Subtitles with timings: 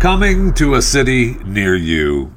[0.00, 2.34] Coming to a city near you,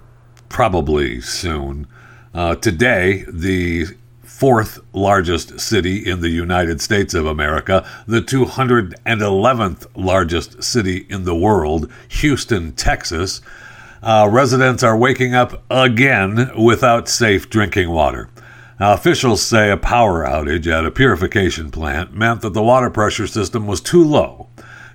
[0.50, 1.88] probably soon.
[2.34, 3.86] Uh, today, the
[4.22, 11.34] fourth largest city in the United States of America, the 211th largest city in the
[11.34, 13.40] world, Houston, Texas.
[14.02, 18.28] Uh, residents are waking up again without safe drinking water.
[18.78, 23.26] Now, officials say a power outage at a purification plant meant that the water pressure
[23.26, 24.50] system was too low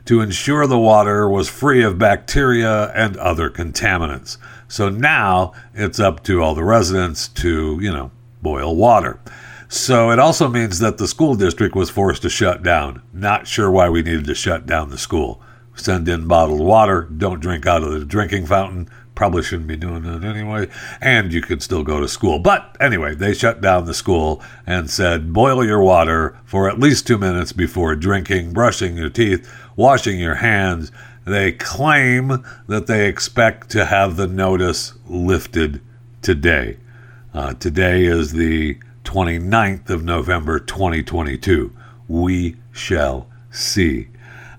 [0.08, 4.38] to ensure the water was free of bacteria and other contaminants.
[4.66, 8.10] So now it's up to all the residents to, you know,
[8.40, 9.20] boil water.
[9.68, 13.02] So it also means that the school district was forced to shut down.
[13.12, 15.42] Not sure why we needed to shut down the school.
[15.74, 18.88] Send in bottled water, don't drink out of the drinking fountain.
[19.14, 20.68] Probably shouldn't be doing that anyway.
[21.02, 22.38] And you could still go to school.
[22.38, 27.06] But anyway, they shut down the school and said boil your water for at least
[27.06, 29.46] two minutes before drinking, brushing your teeth,
[29.78, 30.90] washing your hands.
[31.24, 35.80] They claim that they expect to have the notice lifted
[36.20, 36.78] today.
[37.32, 41.72] Uh, today is the 29th of November 2022.
[42.08, 44.08] We shall see.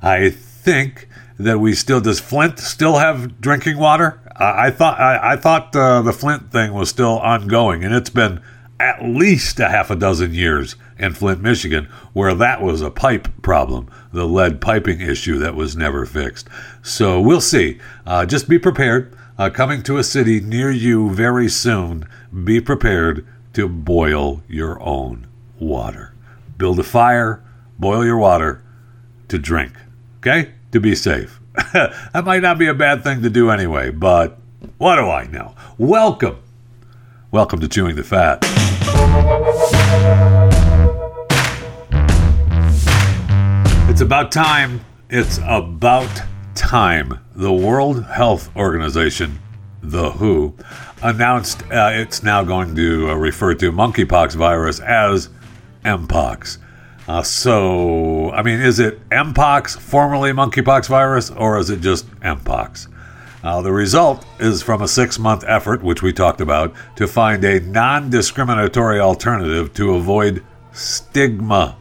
[0.01, 4.21] I think that we still does Flint still have drinking water?
[4.37, 8.09] I, I thought I, I thought uh, the Flint thing was still ongoing, and it's
[8.09, 8.41] been
[8.79, 13.27] at least a half a dozen years in Flint, Michigan, where that was a pipe
[13.41, 16.47] problem, the lead piping issue that was never fixed.
[16.81, 17.79] So we'll see.
[18.05, 19.13] Uh, just be prepared.
[19.37, 22.07] Uh, coming to a city near you very soon.
[22.43, 25.27] Be prepared to boil your own
[25.59, 26.13] water.
[26.57, 27.43] Build a fire,
[27.77, 28.63] boil your water
[29.29, 29.73] to drink.
[30.17, 30.51] Okay?
[30.71, 31.39] To be safe.
[31.73, 34.39] that might not be a bad thing to do anyway, but
[34.77, 35.55] what do I know?
[35.77, 36.37] Welcome.
[37.31, 38.58] Welcome to Chewing the Fat.
[43.89, 44.85] It's about time.
[45.09, 46.09] It's about
[46.55, 47.19] time.
[47.35, 49.39] The World Health Organization,
[49.81, 50.55] the WHO,
[51.01, 55.29] announced uh, it's now going to uh, refer to monkeypox virus as
[55.83, 56.59] mpox.
[57.07, 62.87] Uh, so, I mean, is it mpox, formerly monkeypox virus, or is it just mpox?
[63.43, 67.43] Uh, the result is from a six month effort, which we talked about, to find
[67.43, 71.77] a non discriminatory alternative to avoid stigma.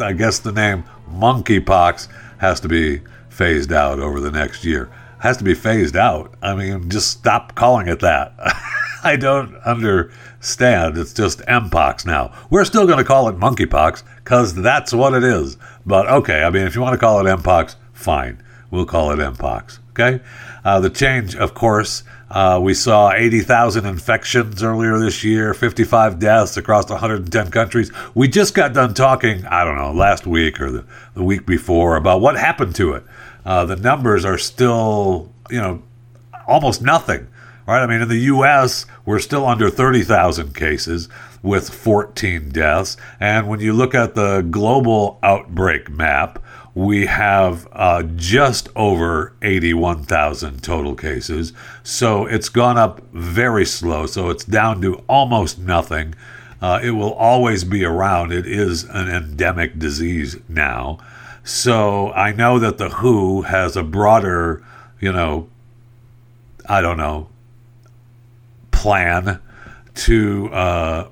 [0.00, 4.90] I guess the name monkeypox has to be phased out over the next year.
[5.20, 6.34] Has to be phased out.
[6.42, 8.34] I mean, just stop calling it that.
[9.04, 10.96] I don't understand.
[10.96, 12.32] It's just mpox now.
[12.48, 15.58] We're still going to call it monkeypox because that's what it is.
[15.84, 18.42] But okay, I mean, if you want to call it mpox, fine.
[18.70, 19.78] We'll call it mpox.
[19.90, 20.22] Okay?
[20.64, 26.56] Uh, the change, of course, uh, we saw 80,000 infections earlier this year, 55 deaths
[26.56, 27.92] across 110 countries.
[28.14, 31.96] We just got done talking, I don't know, last week or the, the week before
[31.96, 33.04] about what happened to it.
[33.44, 35.82] Uh, the numbers are still, you know,
[36.46, 37.28] almost nothing,
[37.66, 37.82] right?
[37.82, 41.08] I mean, in the U.S., we're still under 30,000 cases
[41.42, 42.96] with 14 deaths.
[43.20, 46.42] And when you look at the global outbreak map,
[46.74, 51.52] we have uh, just over 81,000 total cases.
[51.84, 54.06] So it's gone up very slow.
[54.06, 56.14] So it's down to almost nothing.
[56.60, 58.32] Uh, it will always be around.
[58.32, 60.98] It is an endemic disease now.
[61.44, 64.64] So I know that the WHO has a broader,
[64.98, 65.48] you know,
[66.66, 67.28] I don't know,
[68.72, 69.40] plan
[69.94, 71.08] to uh,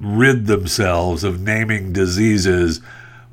[0.00, 2.80] rid themselves of naming diseases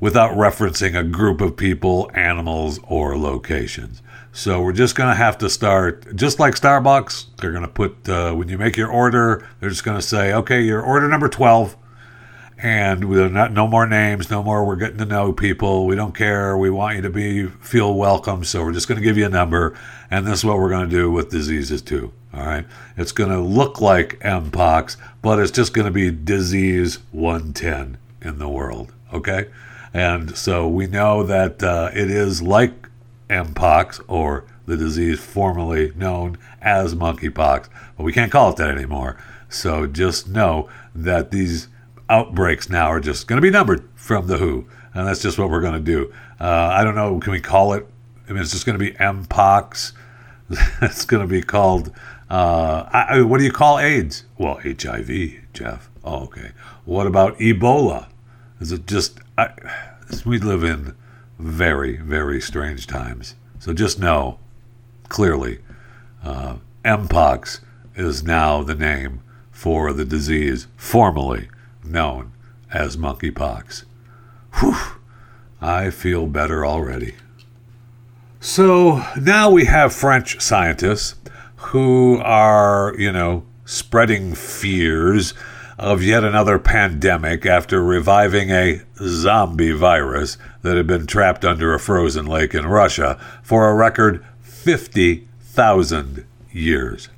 [0.00, 4.02] without referencing a group of people, animals, or locations.
[4.32, 8.08] So we're just going to have to start, just like Starbucks, they're going to put,
[8.08, 11.28] uh, when you make your order, they're just going to say, okay, your order number
[11.28, 11.76] 12.
[12.60, 14.64] And we're not, no more names, no more.
[14.64, 15.86] We're getting to know people.
[15.86, 16.56] We don't care.
[16.56, 18.44] We want you to be feel welcome.
[18.44, 19.78] So we're just going to give you a number,
[20.10, 22.12] and this is what we're going to do with diseases too.
[22.34, 26.98] All right, it's going to look like mpox, but it's just going to be disease
[27.12, 28.92] 110 in the world.
[29.14, 29.48] Okay,
[29.92, 32.88] and so we know that uh, it is like
[33.28, 39.16] mpox or the disease formerly known as monkeypox, but we can't call it that anymore.
[39.48, 41.68] So just know that these
[42.08, 45.50] outbreaks now are just going to be numbered from the WHO, and that's just what
[45.50, 46.12] we're going to do.
[46.40, 47.18] Uh, I don't know.
[47.18, 47.86] Can we call it?
[48.28, 49.92] I mean, it's just going to be mpox.
[50.82, 51.92] it's going to be called.
[52.30, 54.24] Uh, I, what do you call AIDS?
[54.36, 55.08] Well, HIV,
[55.54, 55.90] Jeff.
[56.04, 56.52] Oh, okay.
[56.84, 58.08] What about Ebola?
[58.60, 59.20] Is it just?
[59.38, 59.50] I,
[60.26, 60.96] we live in
[61.38, 63.36] very, very strange times.
[63.60, 64.40] So just know
[65.08, 65.60] clearly,
[66.24, 67.60] uh, mpox
[67.94, 71.48] is now the name for the disease formerly
[71.84, 72.32] known
[72.72, 73.84] as monkeypox.
[74.54, 74.76] Whew,
[75.60, 77.14] I feel better already.
[78.40, 81.14] So now we have French scientists
[81.56, 85.32] who are, you know, spreading fears
[85.78, 91.78] of yet another pandemic after reviving a zombie virus that had been trapped under a
[91.78, 97.08] frozen lake in Russia for a record 50,000 years.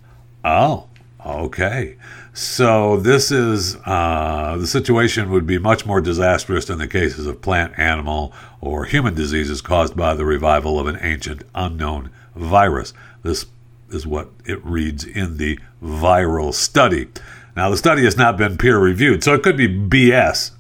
[0.45, 0.89] Oh,
[1.25, 1.97] okay.
[2.35, 7.43] So this is uh, the situation would be much more disastrous in the cases of
[7.43, 12.93] plant, animal, or human diseases caused by the revival of an ancient unknown virus.
[13.23, 13.47] This
[13.91, 17.09] is what it reads in the viral study.
[17.57, 20.53] Now, the study has not been peer reviewed, so it could be BS.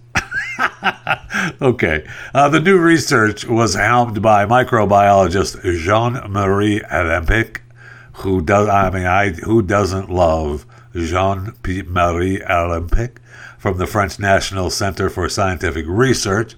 [1.63, 2.07] okay.
[2.35, 7.63] Uh, the new research was helmed by microbiologist Jean Marie Alempic,
[8.15, 13.21] who does, I mean, I, who doesn't love Jean Marie Alempic
[13.59, 16.57] from the French National Center for Scientific Research.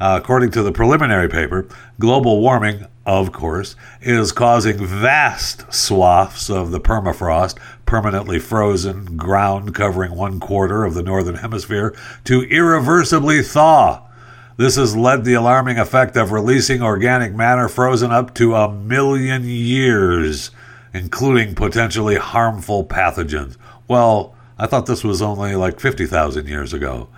[0.00, 1.66] Uh, according to the preliminary paper,
[2.00, 10.14] global warming, of course, is causing vast swaths of the permafrost, permanently frozen ground covering
[10.14, 11.94] one quarter of the northern hemisphere,
[12.24, 14.02] to irreversibly thaw.
[14.56, 19.44] This has led the alarming effect of releasing organic matter frozen up to a million
[19.44, 20.50] years,
[20.92, 23.56] including potentially harmful pathogens.
[23.88, 27.08] Well, I thought this was only like 50,000 years ago.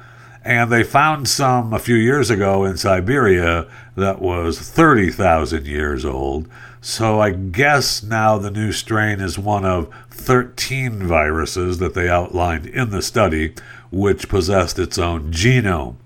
[0.47, 3.67] And they found some a few years ago in Siberia
[3.97, 6.49] that was 30,000 years old.
[6.81, 12.67] So I guess now the new strain is one of 13 viruses that they outlined
[12.67, 13.55] in the study,
[13.91, 15.97] which possessed its own genome.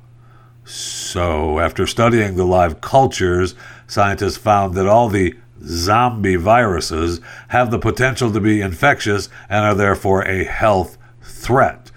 [0.64, 3.54] So, after studying the live cultures,
[3.86, 9.75] scientists found that all the zombie viruses have the potential to be infectious and are
[9.75, 11.90] therefore a health threat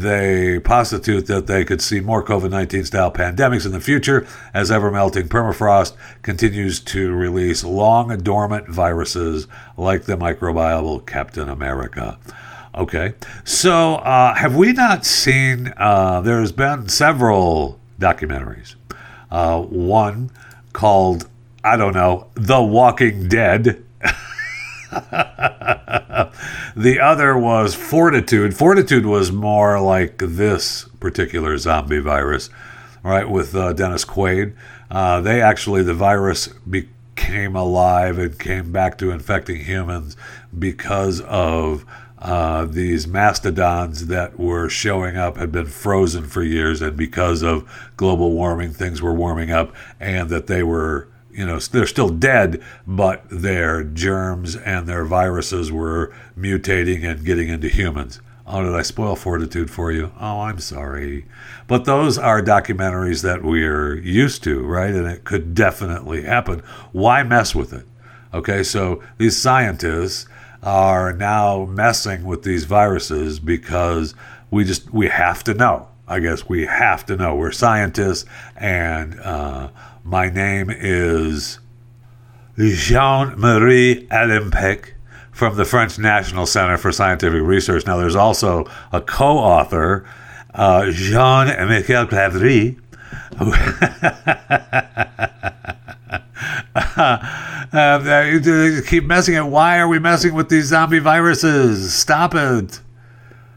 [0.00, 4.70] they prostitute that they could see more COVID 19 style pandemics in the future as
[4.70, 9.46] ever melting permafrost continues to release long dormant viruses
[9.76, 12.18] like the microbial Captain America.
[12.74, 13.12] Okay,
[13.44, 15.74] so uh, have we not seen?
[15.76, 18.76] Uh, there's been several documentaries.
[19.30, 20.30] Uh, one
[20.72, 21.28] called,
[21.62, 23.84] I don't know, The Walking Dead.
[26.76, 28.56] the other was Fortitude.
[28.56, 32.50] Fortitude was more like this particular zombie virus,
[33.02, 33.28] right?
[33.28, 34.54] With uh, Dennis Quaid.
[34.90, 40.16] Uh, they actually, the virus became alive and came back to infecting humans
[40.58, 41.84] because of
[42.18, 47.68] uh, these mastodons that were showing up had been frozen for years, and because of
[47.96, 52.62] global warming, things were warming up, and that they were you know they're still dead
[52.86, 58.20] but their germs and their viruses were mutating and getting into humans.
[58.46, 60.12] Oh did i spoil fortitude for you?
[60.20, 61.26] Oh i'm sorry.
[61.66, 64.94] But those are documentaries that we're used to right?
[64.94, 66.60] And it could definitely happen.
[66.92, 67.86] Why mess with it?
[68.34, 70.26] Okay so these scientists
[70.62, 74.14] are now messing with these viruses because
[74.50, 75.88] we just we have to know.
[76.06, 77.34] I guess we have to know.
[77.34, 79.70] We're scientists and uh,
[80.04, 81.58] my name is
[82.58, 84.94] Jean Marie Alempic
[85.30, 87.86] from the French National Center for Scientific Research.
[87.86, 90.04] Now, there's also a co author,
[90.54, 92.78] uh, Jean Michel Claverie.
[97.72, 99.46] uh, you keep messing it.
[99.46, 101.94] Why are we messing with these zombie viruses?
[101.94, 102.80] Stop it.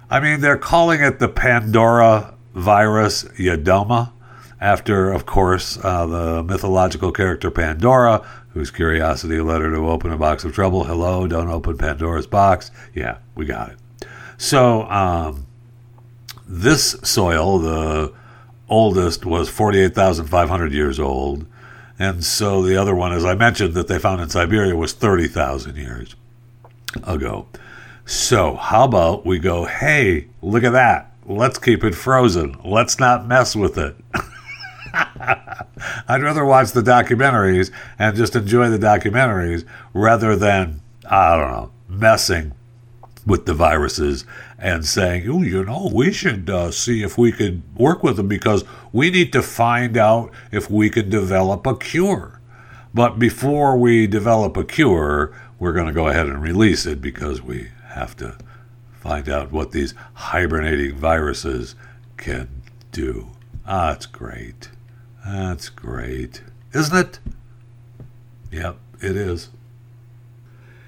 [0.09, 4.11] I mean, they're calling it the Pandora virus Yedoma
[4.59, 10.17] after, of course, uh, the mythological character Pandora, whose curiosity led her to open a
[10.17, 10.85] box of trouble.
[10.85, 12.71] Hello, don't open Pandora's box.
[12.93, 14.07] Yeah, we got it.
[14.37, 15.45] So, um,
[16.47, 18.13] this soil, the
[18.69, 21.45] oldest, was 48,500 years old.
[21.97, 25.75] And so the other one, as I mentioned, that they found in Siberia was 30,000
[25.75, 26.15] years
[27.03, 27.47] ago.
[28.05, 31.11] So, how about we go, hey, look at that.
[31.25, 32.55] Let's keep it frozen.
[32.63, 33.95] Let's not mess with it.
[36.07, 41.71] I'd rather watch the documentaries and just enjoy the documentaries rather than, I don't know,
[41.87, 42.53] messing
[43.25, 44.25] with the viruses
[44.59, 48.27] and saying, oh, you know, we should uh, see if we could work with them
[48.27, 48.63] because
[48.93, 52.39] we need to find out if we can develop a cure.
[52.93, 57.41] But before we develop a cure, we're going to go ahead and release it because
[57.41, 58.37] we have to
[58.93, 61.75] find out what these hibernating viruses
[62.17, 62.47] can
[62.91, 63.31] do.
[63.67, 64.69] Ah, that's great.
[65.25, 66.43] That's great.
[66.73, 67.19] Isn't it?
[68.51, 69.49] Yep, it is.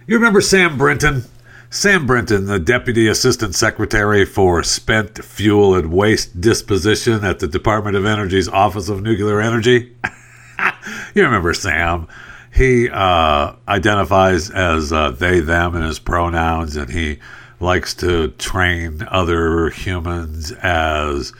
[0.06, 1.24] You remember Sam Brinton?
[1.70, 7.98] Sam Brinton, the Deputy Assistant Secretary for Spent Fuel and Waste Disposition at the Department
[7.98, 9.96] of Energy's Office of Nuclear Energy.
[11.13, 12.08] you remember Sam.
[12.53, 17.20] He uh, identifies as uh, they, them in his pronouns, and he
[17.60, 21.34] likes to train other humans as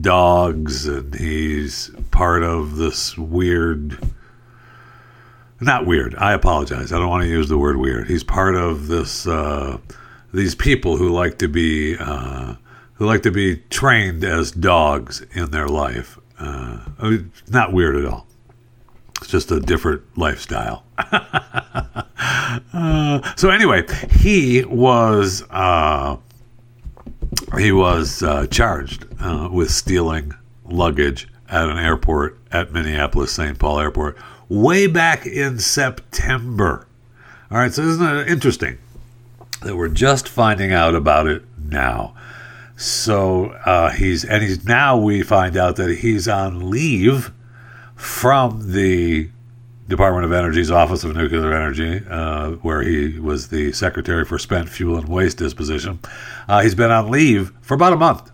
[0.00, 3.98] dogs, and he's part of this weird
[5.62, 6.14] not weird.
[6.16, 6.92] I apologize.
[6.92, 8.08] I don't want to use the word weird.
[8.08, 9.78] He's part of this uh,
[10.34, 12.56] these people who like to be uh,
[12.94, 16.18] who like to be trained as dogs in their life.
[16.38, 18.26] Uh, I mean, not weird at all.
[19.20, 20.84] It's just a different lifestyle.
[22.74, 26.16] Uh, so anyway, he was uh,
[27.58, 29.06] he was uh, charged
[29.50, 30.32] with stealing
[30.64, 33.58] luggage at an airport at Minneapolis St.
[33.58, 34.16] Paul Airport
[34.48, 36.86] way back in September.
[37.50, 38.78] All right, so isn't it interesting
[39.62, 42.14] that we're just finding out about it now?
[42.76, 47.30] So uh, he's and he's now we find out that he's on leave
[47.94, 49.30] from the
[49.92, 54.70] Department of Energy's Office of Nuclear Energy, uh, where he was the Secretary for Spent
[54.70, 56.00] Fuel and Waste Disposition.
[56.48, 58.30] Uh, he's been on leave for about a month.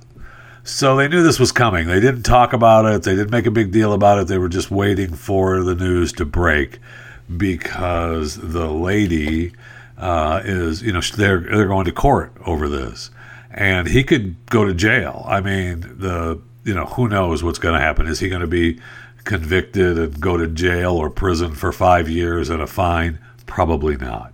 [0.63, 1.89] So they knew this was coming.
[1.89, 3.03] They didn't talk about it.
[3.03, 4.29] They didn't make a big deal about it.
[4.29, 6.79] They were just waiting for the news to break
[7.37, 9.53] because the lady
[9.97, 13.11] uh, is, you know, they're they're going to court over this,
[13.51, 15.25] and he could go to jail.
[15.27, 18.07] I mean, the you know who knows what's going to happen?
[18.07, 18.79] Is he going to be
[19.29, 23.19] convicted and go to jail or prison for five years and a fine?
[23.45, 24.33] Probably not.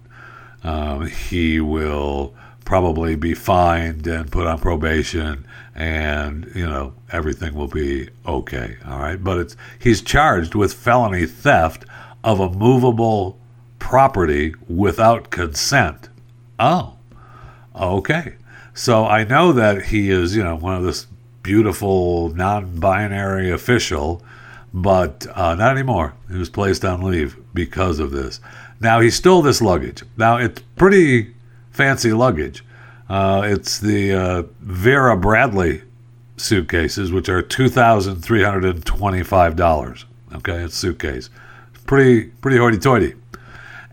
[0.63, 2.33] Um, he will
[2.65, 8.99] probably be fined and put on probation and you know everything will be okay all
[8.99, 11.85] right but it's he's charged with felony theft
[12.23, 13.39] of a movable
[13.79, 16.09] property without consent
[16.59, 16.97] oh
[17.77, 18.37] okay
[18.73, 21.07] so i know that he is you know one of this
[21.43, 24.23] beautiful non-binary official
[24.75, 28.41] but uh, not anymore he was placed on leave because of this
[28.81, 31.33] now he stole this luggage now it's pretty
[31.71, 32.63] fancy luggage
[33.09, 35.83] uh, it's the uh, Vera Bradley
[36.37, 40.05] suitcases, which are two thousand three hundred and twenty-five dollars.
[40.35, 41.31] Okay, it's suitcase,
[41.87, 43.15] pretty pretty hoity-toity,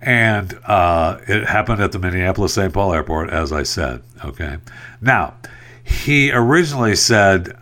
[0.01, 2.73] and uh, it happened at the Minneapolis St.
[2.73, 4.01] Paul Airport, as I said.
[4.23, 4.57] Okay,
[5.01, 5.35] now
[5.83, 7.53] he originally said.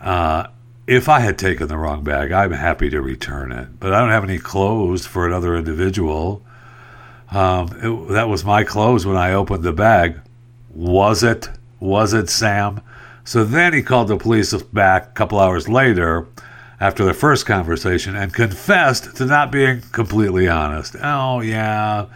[0.90, 3.78] If I had taken the wrong bag, I'm happy to return it.
[3.78, 6.42] But I don't have any clothes for another individual.
[7.30, 10.20] Um, it, that was my clothes when I opened the bag.
[10.74, 11.48] Was it?
[11.78, 12.80] Was it Sam?
[13.22, 16.26] So then he called the police back a couple hours later
[16.80, 20.96] after the first conversation and confessed to not being completely honest.
[21.00, 22.06] Oh, yeah.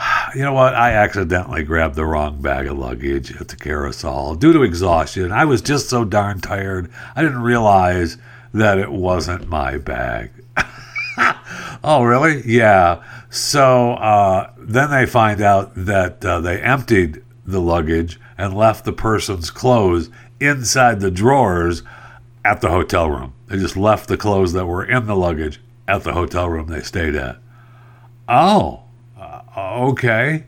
[0.34, 0.74] You know what?
[0.74, 5.32] I accidentally grabbed the wrong bag of luggage at the carousel due to exhaustion.
[5.32, 6.90] I was just so darn tired.
[7.16, 8.16] I didn't realize
[8.54, 10.30] that it wasn't my bag.
[11.84, 12.42] oh, really?
[12.46, 13.02] Yeah.
[13.28, 18.92] So uh, then they find out that uh, they emptied the luggage and left the
[18.92, 21.82] person's clothes inside the drawers
[22.44, 23.34] at the hotel room.
[23.48, 26.82] They just left the clothes that were in the luggage at the hotel room they
[26.82, 27.38] stayed at.
[28.28, 28.84] Oh,
[29.56, 30.44] okay.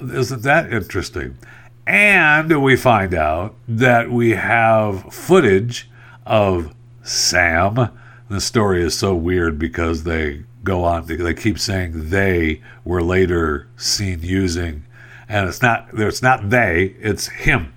[0.00, 1.38] Isn't that interesting?
[1.86, 5.90] And we find out that we have footage
[6.24, 7.90] of Sam.
[8.28, 13.66] The story is so weird because they go on, they keep saying they were later
[13.76, 14.84] seen using
[15.30, 17.72] and it's not it's not they, it's him.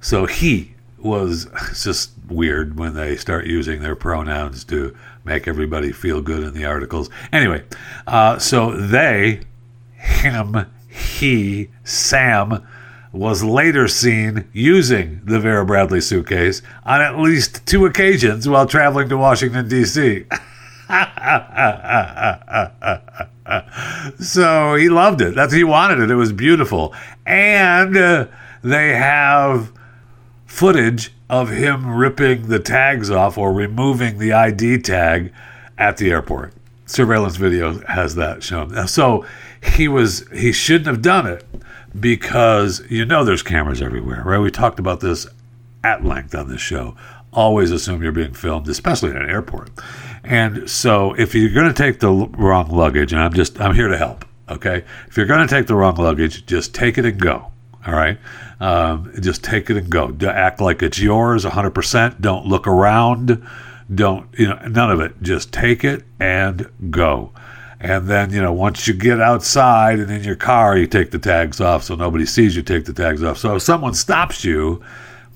[0.00, 1.46] So he was
[1.82, 6.64] just weird when they start using their pronouns to make everybody feel good in the
[6.64, 7.10] articles.
[7.32, 7.62] Anyway,
[8.06, 9.40] uh, so they,
[10.06, 12.66] him, he, Sam
[13.12, 19.08] was later seen using the Vera Bradley suitcase on at least two occasions while traveling
[19.08, 20.24] to Washington, D.C.
[24.20, 25.34] so he loved it.
[25.34, 26.10] That's he wanted it.
[26.10, 26.94] It was beautiful.
[27.24, 28.26] And uh,
[28.62, 29.72] they have
[30.44, 35.32] footage of him ripping the tags off or removing the ID tag
[35.76, 36.52] at the airport.
[36.86, 38.86] surveillance video has that shown.
[38.86, 39.26] So
[39.68, 41.44] he was he shouldn't have done it
[41.98, 44.38] because you know there's cameras everywhere, right?
[44.38, 45.26] We talked about this
[45.82, 46.96] at length on this show.
[47.32, 49.70] Always assume you're being filmed, especially in an airport.
[50.24, 53.88] And so if you're going to take the wrong luggage, and I'm just I'm here
[53.88, 54.84] to help, okay?
[55.06, 57.52] If you're going to take the wrong luggage, just take it and go.
[57.86, 58.18] All right,
[58.58, 60.16] um, just take it and go.
[60.28, 62.20] Act like it's yours, 100%.
[62.20, 63.46] Don't look around.
[63.94, 65.22] Don't you know none of it.
[65.22, 67.32] Just take it and go.
[67.80, 71.18] And then, you know, once you get outside and in your car, you take the
[71.18, 73.38] tags off so nobody sees you take the tags off.
[73.38, 74.82] So if someone stops you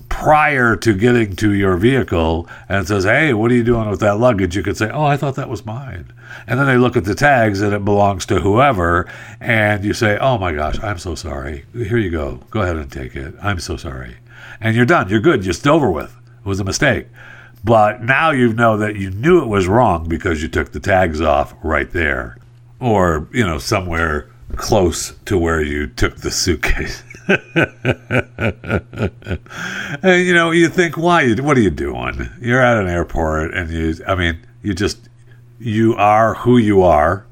[0.08, 4.18] prior to getting to your vehicle and says, Hey, what are you doing with that
[4.18, 4.56] luggage?
[4.56, 6.12] You could say, Oh, I thought that was mine.
[6.46, 9.06] And then they look at the tags and it belongs to whoever.
[9.40, 11.64] And you say, Oh my gosh, I'm so sorry.
[11.72, 12.40] Here you go.
[12.50, 13.34] Go ahead and take it.
[13.42, 14.16] I'm so sorry.
[14.60, 15.08] And you're done.
[15.08, 15.44] You're good.
[15.44, 16.14] You're just over with.
[16.44, 17.06] It was a mistake.
[17.62, 21.20] But now you know that you knew it was wrong because you took the tags
[21.20, 22.38] off right there,
[22.80, 27.02] or, you know, somewhere close to where you took the suitcase.
[30.02, 31.32] and, you know, you think, why?
[31.34, 32.28] What are you doing?
[32.40, 35.08] You're at an airport and you, I mean, you just,
[35.58, 37.26] you are who you are.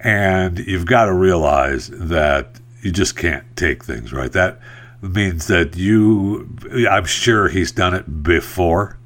[0.00, 4.30] And you've got to realize that you just can't take things, right?
[4.32, 4.60] That
[5.00, 6.48] means that you,
[6.88, 8.98] I'm sure he's done it before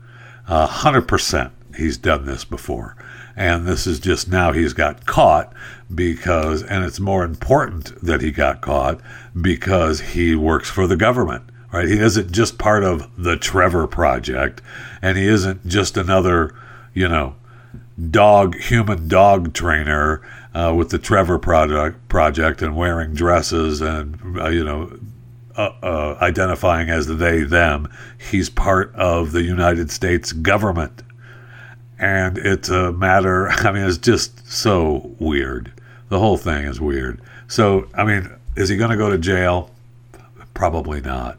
[0.49, 2.97] hundred percent, he's done this before,
[3.37, 5.53] and this is just now he's got caught
[5.95, 9.01] because, and it's more important that he got caught
[9.41, 11.45] because he works for the government.
[11.71, 11.87] Right?
[11.87, 14.63] He isn't just part of the Trevor Project,
[15.03, 16.55] and he isn't just another,
[16.95, 17.37] you know,
[18.11, 20.23] dog human dog trainer
[20.55, 24.91] uh, with the Trevor project project and wearing dresses and uh, you know
[25.59, 27.89] uh, identifying as they them.
[28.31, 31.03] He's part of the United States government,
[31.99, 33.49] and it's a matter.
[33.51, 35.73] I mean, it's just so weird.
[36.09, 37.21] The whole thing is weird.
[37.49, 39.71] So, I mean, is he going to go to jail?
[40.55, 41.39] Probably not.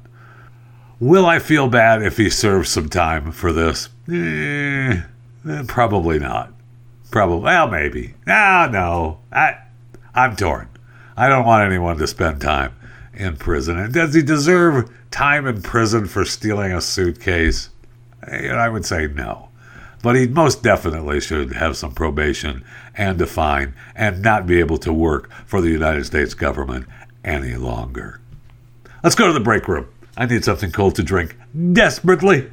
[1.00, 3.90] Will I feel bad if he serves some time for this?
[4.12, 5.02] Eh,
[5.48, 6.52] eh, probably not.
[7.10, 7.44] Probably.
[7.44, 8.16] Well, maybe.
[8.28, 9.20] Ah, no.
[9.32, 9.58] I,
[10.14, 10.68] I'm torn.
[11.16, 12.74] I don't want anyone to spend time
[13.20, 13.78] in prison.
[13.78, 17.70] And does he deserve time in prison for stealing a suitcase?
[18.24, 19.50] I would say no.
[20.02, 22.64] But he most definitely should have some probation
[22.96, 26.88] and a fine and not be able to work for the United States government
[27.24, 28.22] any longer.
[29.04, 29.88] Let's go to the break room.
[30.16, 31.36] I need something cold to drink
[31.74, 32.50] desperately.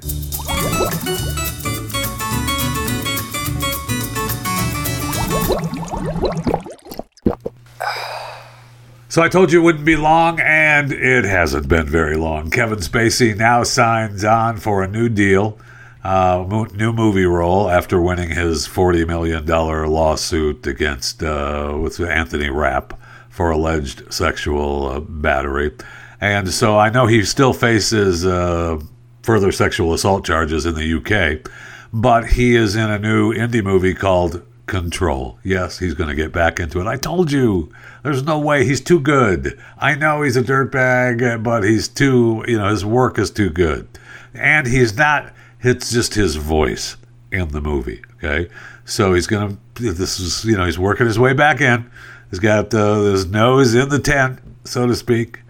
[9.17, 12.51] So I told you it wouldn't be long, and it hasn't been very long.
[12.51, 15.59] Kevin Spacey now signs on for a new deal,
[16.05, 23.01] uh, new movie role after winning his $40 million lawsuit against uh, with Anthony Rapp
[23.31, 25.75] for alleged sexual uh, battery.
[26.21, 28.79] And so I know he still faces uh,
[29.23, 31.51] further sexual assault charges in the UK,
[31.91, 35.39] but he is in a new indie movie called Control.
[35.45, 36.87] Yes, he's going to get back into it.
[36.87, 37.73] I told you.
[38.03, 38.65] There's no way.
[38.65, 39.59] He's too good.
[39.79, 43.89] I know he's a dirtbag, but he's too, you know, his work is too good.
[44.35, 46.97] And he's not, it's just his voice
[47.33, 48.03] in the movie.
[48.17, 48.51] Okay.
[48.85, 51.91] So he's going to, this is, you know, he's working his way back in.
[52.31, 55.41] He's got uh, his nose in the tent, so to speak.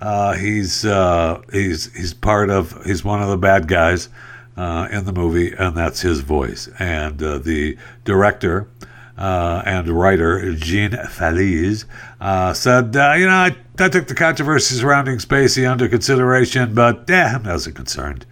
[0.00, 4.08] Uh, he's uh, he's he's part of he's one of the bad guys
[4.56, 6.68] uh, in the movie, and that's his voice.
[6.78, 8.68] And uh, the director
[9.16, 11.84] uh, and writer Gene Fallaize
[12.20, 17.04] uh, said, uh, "You know, I, I, took the controversy surrounding Spacey under consideration, but
[17.08, 18.26] yeah, I'm not concerned.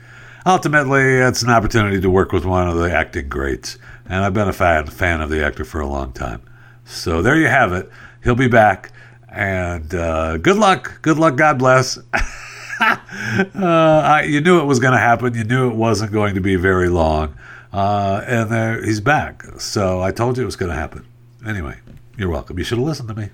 [0.47, 4.49] Ultimately, it's an opportunity to work with one of the acting greats, and I've been
[4.49, 6.43] a fan fan of the actor for a long time.
[6.85, 7.91] So there you have it.
[8.25, 8.93] He'll be back,
[9.29, 11.01] and uh, good luck.
[11.03, 11.37] Good luck.
[11.37, 11.99] God bless."
[13.55, 15.35] uh, you knew it was going to happen.
[15.35, 17.37] You knew it wasn't going to be very long.
[17.73, 19.45] Uh, and there, he's back.
[19.59, 21.07] So I told you it was going to happen.
[21.47, 21.77] Anyway,
[22.17, 22.59] you're welcome.
[22.59, 23.31] You should have listened to me.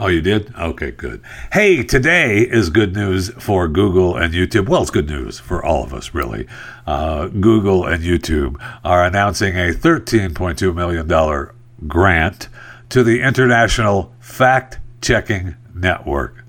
[0.00, 0.54] Oh, you did?
[0.54, 1.22] Okay, good.
[1.52, 4.68] Hey, today is good news for Google and YouTube.
[4.68, 6.46] Well, it's good news for all of us, really.
[6.86, 11.50] Uh, Google and YouTube are announcing a $13.2 million
[11.88, 12.48] grant
[12.90, 16.44] to the International Fact Checking Network.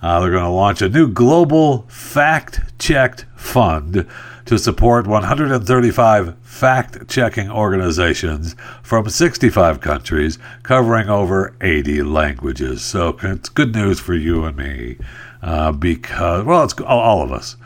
[0.00, 4.06] Uh, they're going to launch a new global fact checked fund
[4.44, 12.82] to support 135 fact checking organizations from 65 countries covering over 80 languages.
[12.82, 14.96] So it's good news for you and me
[15.42, 17.56] uh, because, well, it's all of us.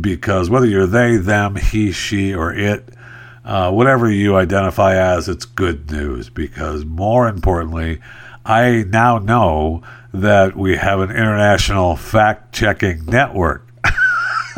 [0.00, 2.88] Because whether you're they, them, he, she, or it,
[3.44, 8.00] uh, whatever you identify as, it's good news because more importantly,
[8.44, 13.68] I now know that we have an international fact checking network.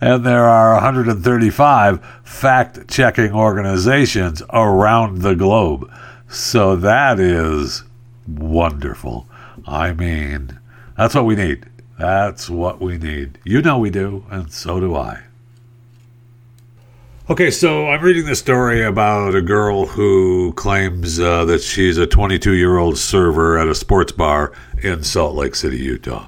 [0.00, 5.90] and there are 135 fact checking organizations around the globe.
[6.28, 7.82] So that is
[8.26, 9.26] wonderful.
[9.66, 10.58] I mean,
[10.96, 11.66] that's what we need.
[11.98, 13.38] That's what we need.
[13.44, 15.24] You know we do, and so do I.
[17.30, 22.04] Okay, so I'm reading this story about a girl who claims uh, that she's a
[22.04, 24.50] 22 year old server at a sports bar
[24.82, 26.26] in Salt Lake City, Utah.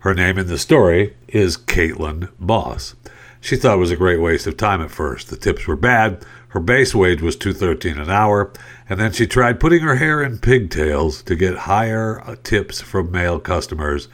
[0.00, 2.94] Her name in the story is Caitlin Boss.
[3.40, 5.30] She thought it was a great waste of time at first.
[5.30, 6.22] The tips were bad.
[6.48, 8.52] Her base wage was 213 an hour,
[8.90, 13.10] and then she tried putting her hair in pigtails to get higher uh, tips from
[13.10, 14.08] male customers,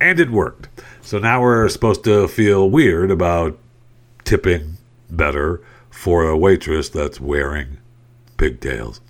[0.00, 0.70] and it worked.
[1.02, 3.58] So now we're supposed to feel weird about
[4.24, 4.78] tipping
[5.10, 7.78] better for a waitress that's wearing
[8.36, 9.00] pigtails.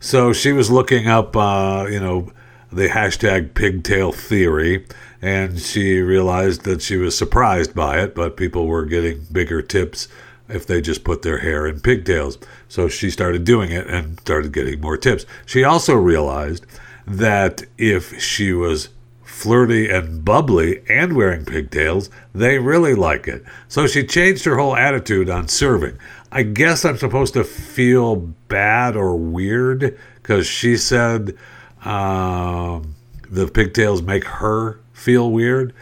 [0.00, 2.30] So she was looking up, uh, you know,
[2.70, 4.86] the hashtag pigtail theory,
[5.22, 10.08] and she realized that she was surprised by it, but people were getting bigger tips
[10.48, 12.38] if they just put their hair in pigtails.
[12.68, 15.26] So she started doing it and started getting more tips.
[15.46, 16.66] She also realized
[17.06, 18.88] that if she was
[19.36, 23.44] flirty and bubbly and wearing pigtails, they really like it.
[23.68, 25.98] So she changed her whole attitude on serving.
[26.32, 31.36] I guess I'm supposed to feel bad or weird because she said
[31.84, 32.94] um,
[33.28, 35.74] the pigtails make her feel weird.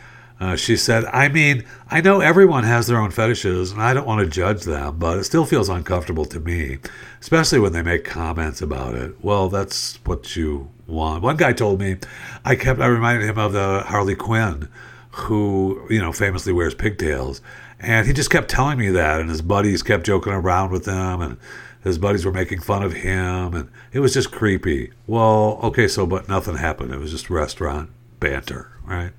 [0.44, 4.06] Uh, she said, I mean, I know everyone has their own fetishes and I don't
[4.06, 6.80] want to judge them, but it still feels uncomfortable to me,
[7.22, 9.14] especially when they make comments about it.
[9.24, 11.22] Well, that's what you want.
[11.22, 11.96] One guy told me,
[12.44, 14.68] I kept, I reminded him of the Harley Quinn,
[15.12, 17.40] who, you know, famously wears pigtails.
[17.80, 21.22] And he just kept telling me that, and his buddies kept joking around with him,
[21.22, 21.38] and
[21.82, 24.92] his buddies were making fun of him, and it was just creepy.
[25.06, 26.92] Well, okay, so, but nothing happened.
[26.92, 27.88] It was just restaurant
[28.20, 29.12] banter, right?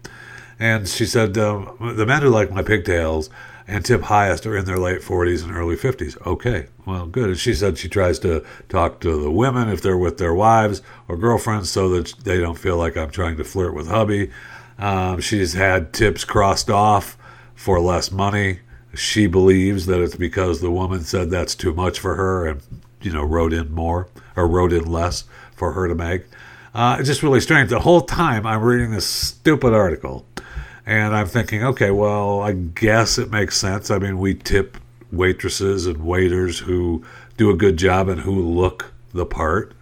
[0.60, 3.30] And she said, um, the men who like my pigtails
[3.68, 6.24] and tip highest are in their late 40s and early 50s.
[6.26, 7.30] Okay, well, good.
[7.30, 10.82] And she said she tries to talk to the women if they're with their wives
[11.08, 14.32] or girlfriends so that they don't feel like I'm trying to flirt with hubby.
[14.78, 17.18] Um, she's had tips crossed off
[17.56, 18.60] for less money.
[18.94, 22.62] She believes that it's because the woman said that's too much for her and,
[23.02, 25.24] you know, wrote in more or wrote in less
[25.56, 26.26] for her to make.
[26.74, 27.70] Uh, it's just really strange.
[27.70, 30.26] The whole time I'm reading this stupid article
[30.86, 33.90] and I'm thinking, okay, well, I guess it makes sense.
[33.90, 34.78] I mean, we tip
[35.12, 37.04] waitresses and waiters who
[37.38, 39.74] do a good job and who look the part,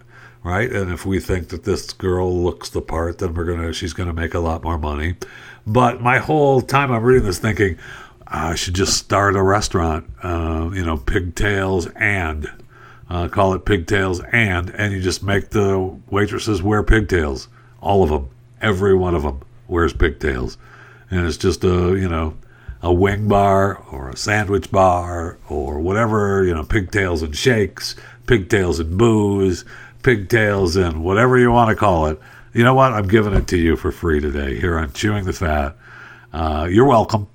[0.42, 0.70] right?
[0.72, 4.14] And if we think that this girl looks the part, then we're gonna she's gonna
[4.14, 5.16] make a lot more money.
[5.66, 7.76] But my whole time I'm reading this, thinking
[8.26, 12.50] I should just start a restaurant, uh, you know, pigtails and
[13.10, 17.48] uh, call it pigtails and, and you just make the waitresses wear pigtails,
[17.80, 18.30] all of them,
[18.62, 20.56] every one of them wears pigtails
[21.14, 22.34] and it's just a you know
[22.82, 27.96] a wing bar or a sandwich bar or whatever you know pigtails and shakes
[28.26, 29.64] pigtails and booze
[30.04, 32.20] pigtails and whatever you want to call it.
[32.52, 32.92] You know what?
[32.92, 35.76] I'm giving it to you for free today here on chewing the fat.
[36.32, 37.26] Uh, you're welcome.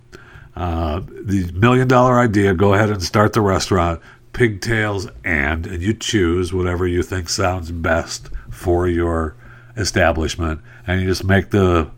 [0.55, 4.01] Uh, the million dollar idea go ahead and start the restaurant.
[4.31, 9.35] Pigtails and and you choose whatever you think sounds best for your
[9.75, 10.61] establishment.
[10.87, 11.89] And you just make the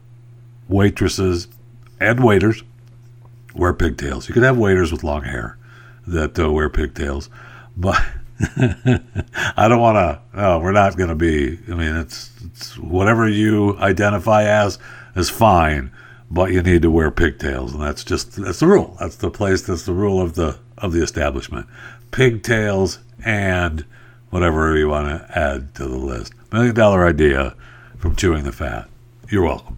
[0.67, 1.47] waitresses
[2.01, 2.63] and waiters
[3.55, 4.27] wear pigtails.
[4.27, 5.57] You could have waiters with long hair
[6.07, 7.29] that uh, wear pigtails,
[7.77, 8.01] but
[9.55, 10.19] I don't want to.
[10.35, 11.59] No, we're not going to be.
[11.69, 14.79] I mean, it's, it's whatever you identify as
[15.15, 15.91] is fine,
[16.29, 18.97] but you need to wear pigtails, and that's just that's the rule.
[18.99, 19.61] That's the place.
[19.61, 21.67] That's the rule of the of the establishment.
[22.09, 23.85] Pigtails and
[24.31, 26.33] whatever you want to add to the list.
[26.51, 27.55] Million dollar idea
[27.97, 28.89] from chewing the fat.
[29.29, 29.77] You're welcome.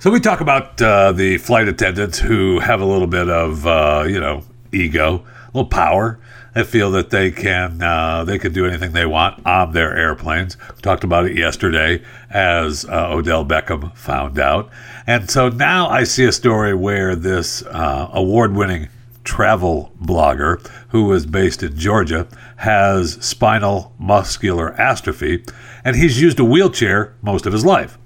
[0.00, 4.04] So we talk about uh, the flight attendants who have a little bit of, uh,
[4.06, 6.20] you know, ego, a little power.
[6.54, 10.56] They feel that they can uh, they can do anything they want on their airplanes.
[10.76, 14.70] We talked about it yesterday, as uh, Odell Beckham found out,
[15.08, 18.88] and so now I see a story where this uh, award-winning
[19.24, 25.44] travel blogger who is based in Georgia has spinal muscular atrophy,
[25.84, 27.98] and he's used a wheelchair most of his life.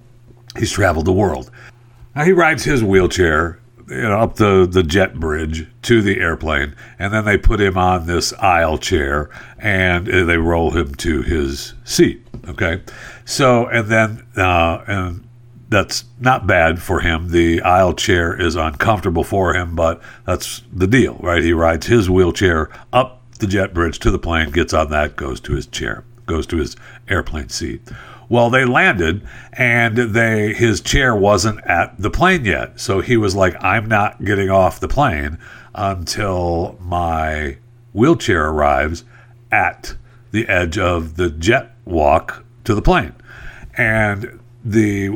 [0.58, 1.50] He's traveled the world.
[2.14, 6.74] Now he rides his wheelchair you know, up the, the jet bridge to the airplane,
[6.98, 11.22] and then they put him on this aisle chair and uh, they roll him to
[11.22, 12.26] his seat.
[12.48, 12.82] Okay,
[13.24, 15.28] so and then uh, and
[15.68, 17.30] that's not bad for him.
[17.30, 21.42] The aisle chair is uncomfortable for him, but that's the deal, right?
[21.42, 25.40] He rides his wheelchair up the jet bridge to the plane, gets on that, goes
[25.40, 26.76] to his chair, goes to his
[27.08, 27.82] airplane seat.
[28.28, 32.80] Well, they landed and they his chair wasn't at the plane yet.
[32.80, 35.38] So he was like, I'm not getting off the plane
[35.74, 37.58] until my
[37.92, 39.04] wheelchair arrives
[39.50, 39.96] at
[40.30, 43.14] the edge of the jet walk to the plane.
[43.76, 45.10] And the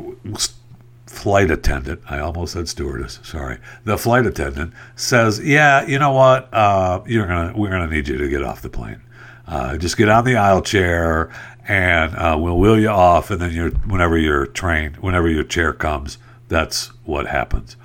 [1.06, 3.58] flight attendant, I almost said stewardess, sorry.
[3.84, 6.52] The flight attendant says, "Yeah, you know what?
[6.52, 9.00] Uh, you're gonna we're gonna need you to get off the plane.
[9.46, 11.30] Uh, just get on the aisle chair
[11.68, 13.30] and uh, we'll wheel you off.
[13.30, 17.76] And then you whenever your train, whenever your chair comes, that's what happens.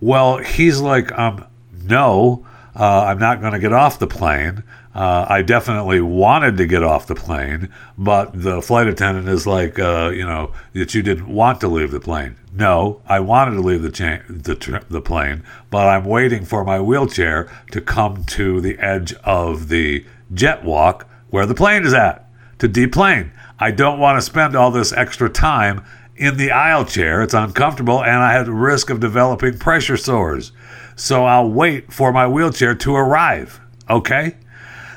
[0.00, 1.44] Well, he's like, um,
[1.84, 4.62] no, uh, I'm not going to get off the plane.
[4.94, 9.78] Uh, I definitely wanted to get off the plane, but the flight attendant is like,
[9.78, 12.36] uh, you know, that you didn't want to leave the plane.
[12.54, 16.64] No, I wanted to leave the, cha- the, tra- the plane, but I'm waiting for
[16.64, 21.92] my wheelchair to come to the edge of the jet walk where the plane is
[21.92, 22.25] at
[22.58, 23.32] to deplane.
[23.58, 25.84] I don't want to spend all this extra time
[26.16, 27.22] in the aisle chair.
[27.22, 30.52] It's uncomfortable and I have risk of developing pressure sores.
[30.94, 33.60] So I'll wait for my wheelchair to arrive.
[33.88, 34.36] Okay?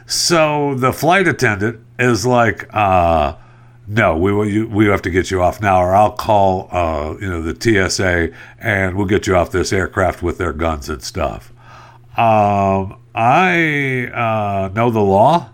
[0.05, 3.35] So the flight attendant is like, uh,
[3.87, 7.27] no, we will, we have to get you off now, or I'll call, uh, you
[7.27, 11.51] know, the TSA and we'll get you off this aircraft with their guns and stuff.
[12.17, 15.49] Um, I uh, know the law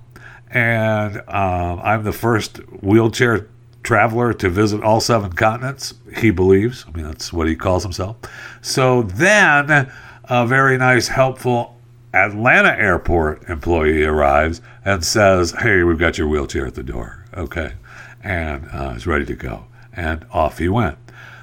[0.55, 3.47] and um, I'm the first wheelchair
[3.83, 5.93] traveler to visit all seven continents.
[6.15, 6.85] He believes.
[6.87, 8.15] I mean, that's what he calls himself.
[8.61, 9.91] So then,
[10.23, 11.77] a very nice, helpful
[12.13, 17.73] Atlanta airport employee arrives and says, "Hey, we've got your wheelchair at the door." Okay,
[18.23, 20.97] and uh, is ready to go, and off he went.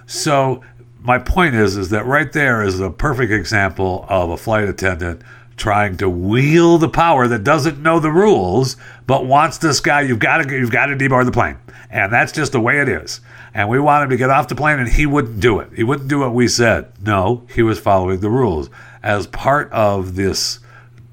[0.07, 0.63] So
[1.01, 5.21] my point is, is that right there is a perfect example of a flight attendant
[5.57, 10.19] trying to wheel the power that doesn't know the rules but wants this guy you've
[10.19, 11.59] got to you've got to deboard the plane.
[11.91, 13.21] And that's just the way it is.
[13.53, 15.71] And we wanted to get off the plane and he wouldn't do it.
[15.75, 16.93] He wouldn't do what we said.
[17.05, 18.71] No he was following the rules.
[19.03, 20.61] As part of this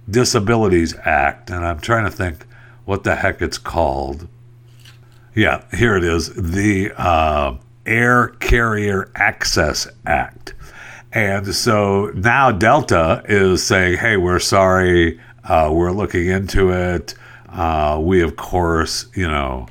[0.10, 2.47] disabilities act and i'm trying to think
[2.86, 4.28] what the heck it's called.
[5.36, 6.34] Yeah here it is.
[6.34, 10.54] The uh, air carrier access act
[11.11, 15.19] and so now Delta is saying, hey, we're sorry.
[15.43, 17.15] Uh, we're looking into it.
[17.47, 19.67] Uh, we, of course, you know,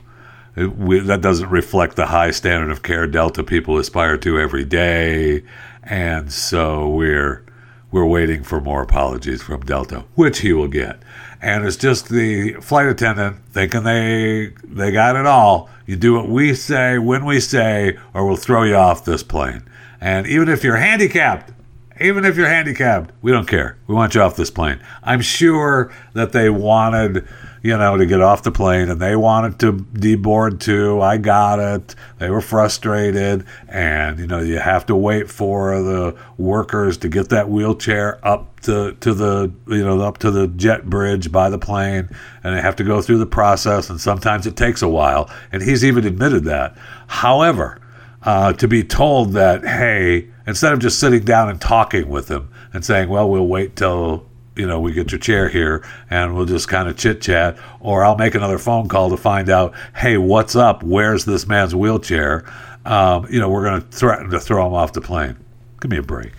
[0.57, 5.45] we, that doesn't reflect the high standard of care Delta people aspire to every day.
[5.85, 7.45] And so we're
[7.91, 11.01] we're waiting for more apologies from Delta, which he will get.
[11.41, 15.71] And it's just the flight attendant thinking they they got it all.
[15.87, 19.63] You do what we say when we say, or we'll throw you off this plane.
[20.01, 21.53] And even if you're handicapped,
[22.01, 23.77] even if you're handicapped, we don't care.
[23.87, 24.81] We want you off this plane.
[25.03, 27.27] I'm sure that they wanted,
[27.61, 31.01] you know, to get off the plane and they wanted to deboard too.
[31.01, 31.97] I got it.
[32.19, 33.45] They were frustrated.
[33.67, 38.61] And, you know, you have to wait for the workers to get that wheelchair up
[38.61, 42.09] to, to the, you know, up to the jet bridge by the plane.
[42.45, 43.91] And they have to go through the process.
[43.91, 45.29] And sometimes it takes a while.
[45.51, 46.79] And he's even admitted that.
[47.09, 47.81] However,
[48.23, 52.53] uh, to be told that, hey, instead of just sitting down and talking with him
[52.73, 54.27] and saying, well, we'll wait till
[54.57, 58.05] you know we get your chair here and we'll just kind of chit chat, or
[58.05, 60.83] I'll make another phone call to find out, hey, what's up?
[60.83, 62.45] Where's this man's wheelchair?
[62.85, 65.37] Um, you know, we're going to threaten to throw him off the plane.
[65.81, 66.33] Give me a break.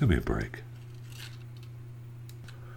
[0.00, 0.62] Give me a break.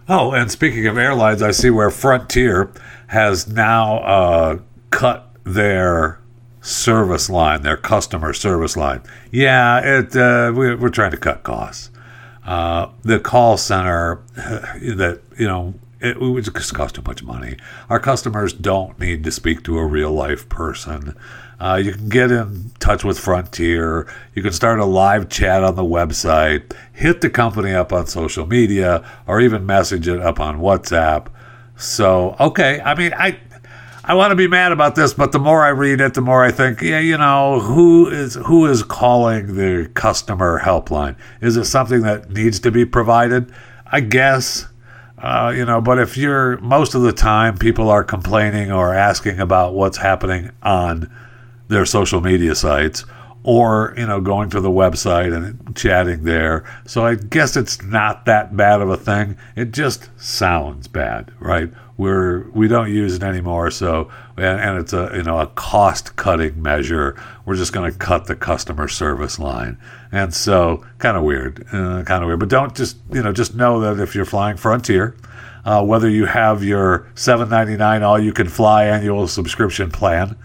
[0.08, 2.70] Oh, and speaking of airlines, I see where Frontier
[3.06, 4.58] has now uh,
[4.90, 6.18] cut their
[6.62, 9.02] service line, their customer service line.
[9.30, 11.90] Yeah, it uh, we, are trying to cut costs.
[12.46, 17.56] Uh, the call center that you know it, it would just cost too much money.
[17.90, 21.16] Our customers don't need to speak to a real life person.
[21.60, 24.08] Uh, you can get in touch with Frontier.
[24.34, 28.46] You can start a live chat on the website, hit the company up on social
[28.46, 31.28] media, or even message it up on WhatsApp
[31.76, 32.80] So, okay.
[32.84, 33.38] I mean, I
[34.04, 36.44] I want to be mad about this, but the more I read it, the more
[36.44, 41.16] I think, yeah, you know, who is who is calling the customer helpline?
[41.40, 43.52] Is it something that needs to be provided?
[43.86, 44.66] I guess.
[45.18, 49.38] Uh, you know, but if you're most of the time people are complaining or asking
[49.38, 51.08] about what's happening on
[51.68, 53.04] their social media sites
[53.44, 58.24] or you know going to the website and chatting there so i guess it's not
[58.24, 63.22] that bad of a thing it just sounds bad right we're we don't use it
[63.22, 67.16] anymore so and, and it's a you know a cost cutting measure.
[67.44, 69.78] We're just going to cut the customer service line.
[70.10, 72.40] And so kind of weird uh, kind of weird.
[72.40, 75.16] But don't just you know just know that if you're flying frontier
[75.64, 80.36] uh, whether you have your 799 all you can fly annual subscription plan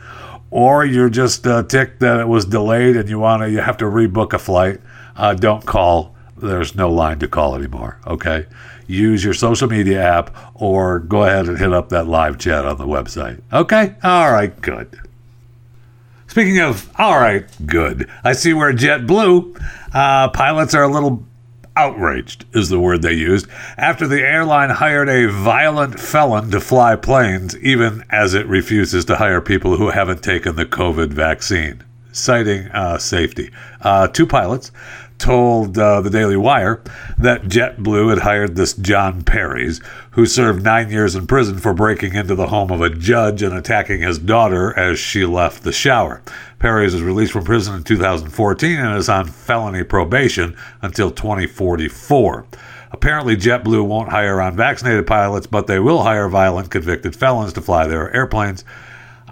[0.50, 3.78] or you're just uh, ticked that it was delayed and you want to you have
[3.78, 4.80] to rebook a flight
[5.16, 8.46] uh, don't call there's no line to call anymore okay?
[8.88, 12.78] Use your social media app or go ahead and hit up that live chat on
[12.78, 13.96] the website okay?
[14.04, 15.00] All right good.
[16.28, 18.10] Speaking of all right good.
[18.24, 19.62] I see where jetblue.
[19.94, 21.24] Uh, pilots are a little
[21.78, 23.48] outraged is the word they used
[23.78, 29.16] after the airline hired a violent felon to fly planes, even as it refuses to
[29.16, 33.52] hire people who haven't taken the COVID vaccine, citing uh, safety.
[33.82, 34.72] Uh, two pilots
[35.18, 36.82] told uh, the Daily Wire
[37.18, 42.16] that JetBlue had hired this John Perry's, who served nine years in prison for breaking
[42.16, 46.22] into the home of a judge and attacking his daughter as she left the shower.
[46.60, 52.46] Perry's was released from prison in 2014 and is on felony probation until 2044.
[52.92, 57.86] Apparently, JetBlue won't hire unvaccinated pilots, but they will hire violent convicted felons to fly
[57.86, 58.64] their airplanes.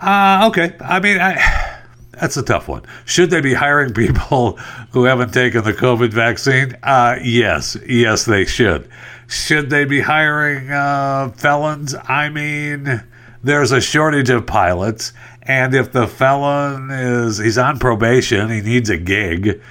[0.01, 0.75] Uh, okay.
[0.81, 1.71] I mean, I.
[2.19, 2.83] That's a tough one.
[3.05, 4.53] Should they be hiring people
[4.91, 6.77] who haven't taken the COVID vaccine?
[6.81, 8.89] Uh, yes, yes, they should.
[9.27, 11.95] Should they be hiring uh, felons?
[12.07, 13.03] I mean,
[13.43, 18.89] there's a shortage of pilots, and if the felon is he's on probation, he needs
[18.89, 19.61] a gig.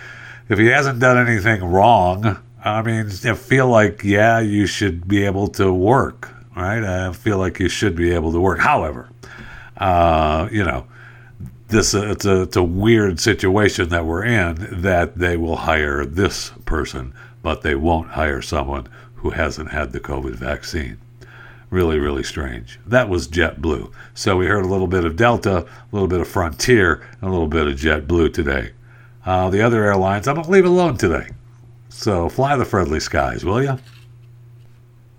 [0.49, 5.25] If he hasn't done anything wrong, I mean, I feel like yeah, you should be
[5.25, 6.83] able to work, right?
[6.83, 8.59] I feel like you should be able to work.
[8.59, 9.09] However,
[9.79, 10.87] uh, you know
[11.69, 16.05] this uh, it's a it's a weird situation that we're in that they will hire
[16.05, 20.99] this person, but they won't hire someone who hasn't had the COVID vaccine.
[21.71, 22.79] Really, really strange.
[22.87, 23.91] That was JetBlue.
[24.15, 27.33] So we heard a little bit of Delta, a little bit of Frontier, and a
[27.33, 28.73] little bit of JetBlue today.
[29.27, 31.31] Uh, the other airlines, I'm going to leave alone today.
[31.89, 33.79] So fly the friendly skies, will you?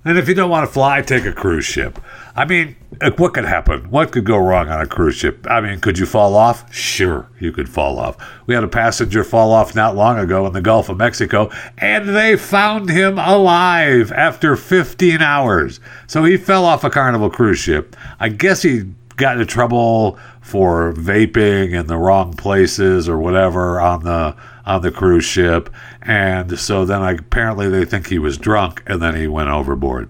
[0.05, 1.99] And if you don't want to fly, take a cruise ship.
[2.37, 2.75] I mean,
[3.15, 3.89] what could happen?
[3.89, 5.47] What could go wrong on a cruise ship?
[5.49, 6.73] I mean, could you fall off?
[6.73, 8.17] Sure, you could fall off.
[8.45, 12.09] We had a passenger fall off not long ago in the Gulf of Mexico, and
[12.09, 15.79] they found him alive after 15 hours.
[16.07, 17.95] So he fell off a Carnival cruise ship.
[18.19, 18.83] I guess he
[19.15, 24.91] got into trouble for vaping in the wrong places or whatever on the on the
[24.91, 25.69] cruise ship,
[26.01, 30.09] and so then I, apparently they think he was drunk, and then he went overboard.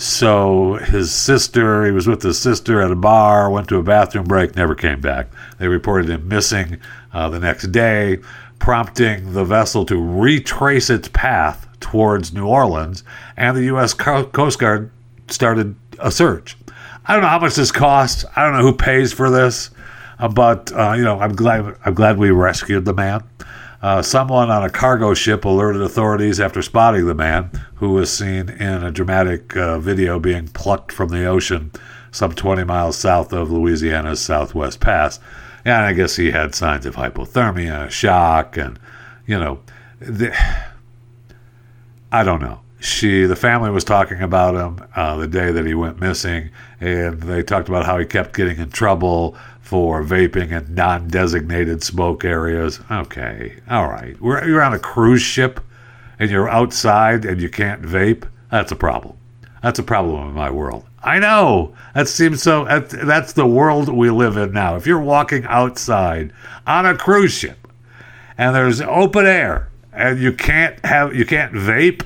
[0.00, 4.24] So his sister, he was with his sister at a bar, went to a bathroom
[4.24, 5.26] break, never came back.
[5.58, 6.80] They reported him missing
[7.12, 8.20] uh, the next day,
[8.58, 13.04] prompting the vessel to retrace its path towards New Orleans,
[13.36, 13.92] and the U.S.
[13.92, 14.90] Coast Guard
[15.28, 16.56] started a search.
[17.04, 18.24] I don't know how much this costs.
[18.34, 19.68] I don't know who pays for this,
[20.18, 23.22] uh, but uh, you know, I'm glad I'm glad we rescued the man.
[23.82, 28.50] Uh, someone on a cargo ship alerted authorities after spotting the man, who was seen
[28.50, 31.72] in a dramatic uh, video being plucked from the ocean
[32.10, 35.20] some 20 miles south of Louisiana's Southwest Pass.
[35.64, 38.78] And I guess he had signs of hypothermia, shock, and,
[39.26, 39.60] you know,
[40.00, 40.36] the,
[42.10, 42.60] I don't know.
[42.80, 47.20] She, the family was talking about him uh, the day that he went missing, and
[47.22, 49.36] they talked about how he kept getting in trouble
[49.70, 52.80] for vaping in non designated smoke areas.
[52.90, 54.20] Okay, all right.
[54.20, 55.60] We're, you're on a cruise ship
[56.18, 58.28] and you're outside and you can't vape.
[58.50, 59.16] That's a problem.
[59.62, 60.86] That's a problem in my world.
[61.04, 61.72] I know.
[61.94, 62.64] That seems so.
[62.64, 64.74] That's the world we live in now.
[64.74, 66.32] If you're walking outside
[66.66, 67.68] on a cruise ship
[68.36, 72.04] and there's open air and you can't have, you can't vape,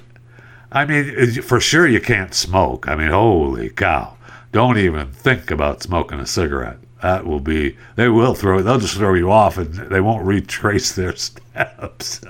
[0.70, 2.86] I mean, for sure you can't smoke.
[2.88, 4.18] I mean, holy cow.
[4.52, 8.94] Don't even think about smoking a cigarette that will be they will throw they'll just
[8.94, 12.22] throw you off and they won't retrace their steps.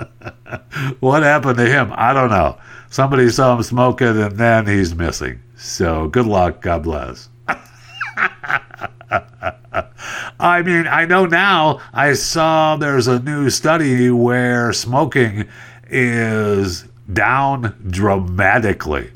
[0.99, 1.93] What happened to him?
[1.95, 2.59] I don't know.
[2.91, 5.41] Somebody saw him smoking and then he's missing.
[5.57, 6.61] So good luck.
[6.61, 7.29] God bless.
[10.41, 11.81] I mean, I know now.
[11.93, 15.49] I saw there's a new study where smoking
[15.89, 19.13] is down dramatically.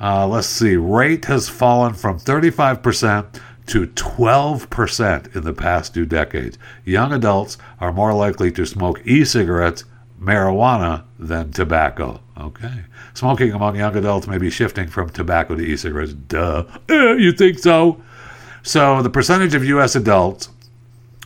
[0.00, 6.58] Uh, let's see, rate has fallen from 35% to 12% in the past two decades.
[6.84, 9.84] Young adults are more likely to smoke e cigarettes,
[10.20, 12.20] marijuana, than tobacco.
[12.38, 12.84] Okay.
[13.14, 16.14] Smoking among young adults may be shifting from tobacco to e cigarettes.
[16.14, 16.64] Duh.
[16.88, 18.02] Eh, you think so?
[18.62, 19.94] So the percentage of U.S.
[19.94, 20.48] adults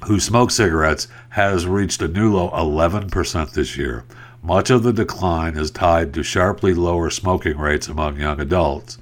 [0.06, 4.04] who smoke cigarettes has reached a new low 11% this year.
[4.42, 8.98] Much of the decline is tied to sharply lower smoking rates among young adults.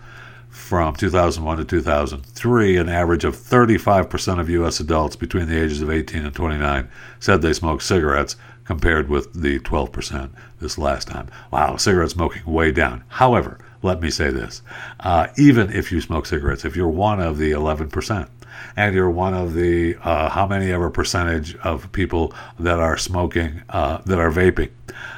[0.70, 4.78] From 2001 to 2003, an average of 35% of U.S.
[4.78, 9.58] adults between the ages of 18 and 29 said they smoked cigarettes, compared with the
[9.58, 11.26] 12% this last time.
[11.50, 13.02] Wow, cigarette smoking way down.
[13.08, 14.62] However, let me say this
[15.00, 18.28] uh, even if you smoke cigarettes, if you're one of the 11%,
[18.76, 23.60] and you're one of the uh, how many ever percentage of people that are smoking,
[23.70, 24.70] uh, that are vaping,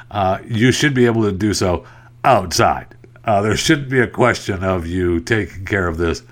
[0.09, 1.85] uh, you should be able to do so
[2.23, 2.87] outside.
[3.25, 6.23] Uh, there shouldn't be a question of you taking care of this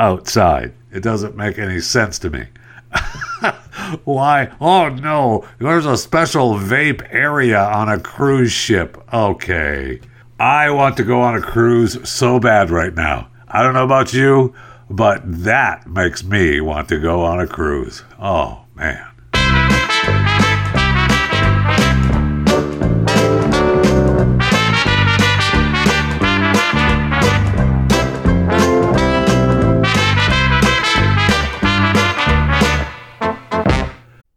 [0.00, 0.72] outside.
[0.90, 2.46] It doesn't make any sense to me.
[4.04, 4.50] Why?
[4.60, 8.96] Oh no, there's a special vape area on a cruise ship.
[9.12, 10.00] Okay.
[10.40, 13.28] I want to go on a cruise so bad right now.
[13.48, 14.54] I don't know about you,
[14.88, 18.04] but that makes me want to go on a cruise.
[18.20, 19.04] Oh, man.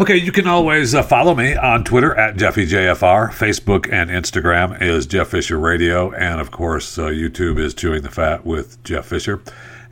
[0.00, 3.30] Okay, you can always uh, follow me on Twitter at JeffyJFR.
[3.30, 6.12] Facebook and Instagram is Jeff Fisher Radio.
[6.12, 9.42] And of course, uh, YouTube is Chewing the Fat with Jeff Fisher.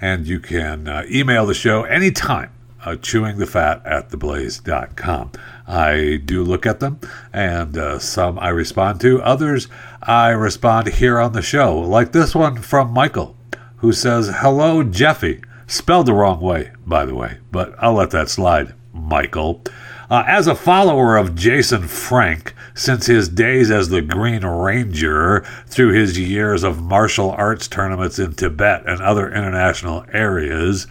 [0.01, 2.53] And you can uh, email the show anytime,
[2.85, 5.33] uh, chewingthefat at theblaze.com.
[5.67, 7.01] I do look at them,
[7.33, 9.21] and uh, some I respond to.
[9.23, 9.67] Others
[10.03, 13.37] I respond here on the show, like this one from Michael,
[13.79, 15.43] who says, Hello, Jeffy.
[15.67, 19.65] Spelled the wrong way, by the way, but I'll let that slide, Michael.
[20.09, 25.95] Uh, as a follower of Jason Frank, since his days as the Green Ranger, through
[25.95, 30.87] his years of martial arts tournaments in Tibet and other international areas,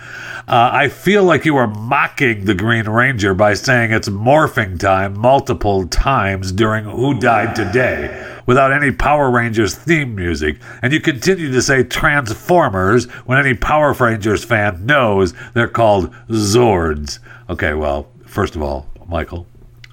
[0.50, 5.18] uh, I feel like you are mocking the Green Ranger by saying it's morphing time
[5.18, 11.52] multiple times during Who Died Today without any Power Rangers theme music, and you continue
[11.54, 17.20] to say Transformers when any Power Rangers fan knows they're called Zords.
[17.50, 19.48] Okay, well, first of all, Michael.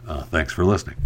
[0.07, 0.97] Uh, thanks for listening.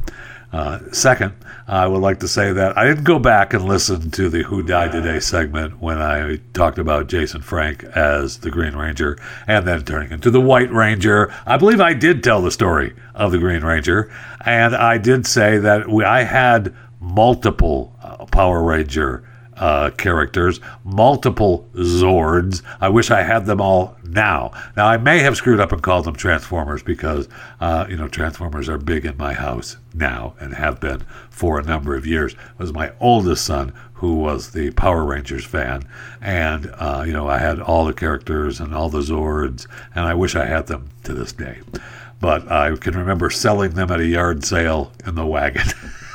[0.52, 1.34] Uh, second,
[1.66, 4.62] I would like to say that I didn't go back and listen to the Who
[4.62, 9.84] Died Today segment when I talked about Jason Frank as the Green Ranger and then
[9.84, 11.34] turning into the White Ranger.
[11.44, 14.10] I believe I did tell the story of the Green Ranger,
[14.44, 19.25] and I did say that we, I had multiple uh, Power Ranger
[19.56, 22.62] uh, characters, multiple Zords.
[22.80, 24.52] I wish I had them all now.
[24.76, 27.28] Now, I may have screwed up and called them Transformers because,
[27.60, 31.62] uh, you know, Transformers are big in my house now and have been for a
[31.62, 32.32] number of years.
[32.32, 35.82] It was my oldest son who was the Power Rangers fan.
[36.20, 40.14] And, uh, you know, I had all the characters and all the Zords, and I
[40.14, 41.60] wish I had them to this day.
[42.20, 45.66] But I can remember selling them at a yard sale in the wagon.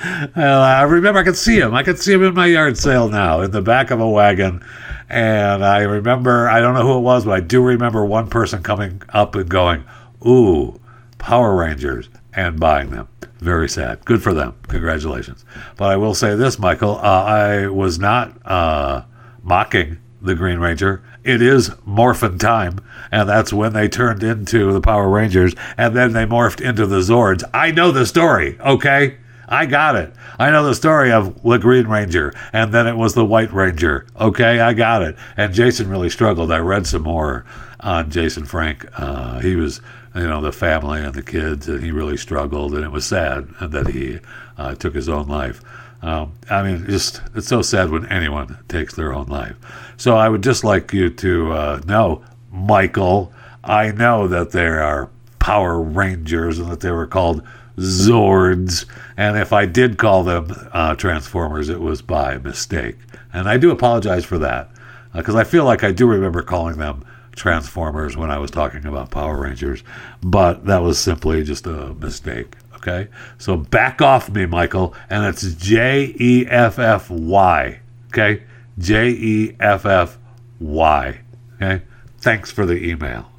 [0.00, 1.74] I remember I could see him.
[1.74, 4.64] I could see him in my yard sale now in the back of a wagon.
[5.08, 8.62] And I remember, I don't know who it was, but I do remember one person
[8.62, 9.84] coming up and going,
[10.26, 10.80] Ooh,
[11.18, 13.08] Power Rangers, and buying them.
[13.38, 14.04] Very sad.
[14.04, 14.54] Good for them.
[14.68, 15.44] Congratulations.
[15.76, 19.04] But I will say this, Michael, uh, I was not uh,
[19.42, 21.02] mocking the Green Ranger.
[21.24, 22.80] It is morphin time,
[23.12, 26.98] and that's when they turned into the Power Rangers, and then they morphed into the
[26.98, 27.44] Zords.
[27.54, 29.18] I know the story, okay?
[29.48, 30.12] I got it.
[30.38, 34.06] I know the story of the Green Ranger, and then it was the White Ranger.
[34.20, 35.16] Okay, I got it.
[35.36, 36.52] And Jason really struggled.
[36.52, 37.46] I read some more
[37.80, 38.86] on Jason Frank.
[38.96, 39.80] Uh, he was,
[40.14, 43.48] you know, the family and the kids, and he really struggled, and it was sad
[43.60, 44.20] that he
[44.58, 45.62] uh, took his own life.
[46.02, 49.56] Um, I mean, just it's so sad when anyone takes their own life.
[49.96, 52.22] So I would just like you to uh, know,
[52.52, 53.32] Michael.
[53.64, 57.42] I know that there are Power Rangers and that they were called
[57.78, 58.84] Zords.
[59.16, 62.96] And if I did call them uh, Transformers, it was by mistake.
[63.32, 64.70] And I do apologize for that
[65.12, 67.04] because uh, I feel like I do remember calling them
[67.38, 69.84] Transformers when I was talking about Power Rangers,
[70.22, 72.56] but that was simply just a mistake.
[72.74, 73.08] Okay,
[73.38, 77.80] so back off me, Michael, and it's J E F F Y.
[78.08, 78.42] Okay,
[78.78, 80.18] J E F F
[80.60, 81.20] Y.
[81.56, 81.82] Okay,
[82.18, 83.30] thanks for the email.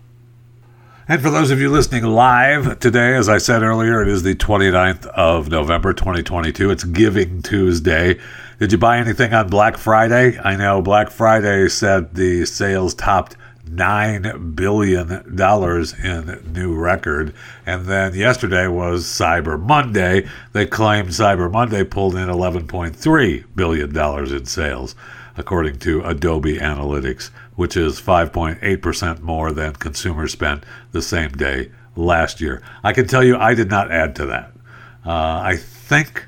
[1.11, 4.35] And for those of you listening live today, as I said earlier, it is the
[4.35, 6.69] 29th of November 2022.
[6.69, 8.19] It's Giving Tuesday.
[8.59, 10.37] Did you buy anything on Black Friday?
[10.37, 13.35] I know Black Friday said the sales topped
[13.65, 15.09] $9 billion
[16.03, 17.33] in new record.
[17.65, 20.29] And then yesterday was Cyber Monday.
[20.53, 23.97] They claimed Cyber Monday pulled in $11.3 billion
[24.31, 24.95] in sales,
[25.35, 32.39] according to Adobe Analytics, which is 5.8% more than consumers spent the same day last
[32.39, 32.63] year.
[32.85, 34.53] I can tell you I did not add to that.
[35.05, 36.25] Uh, I think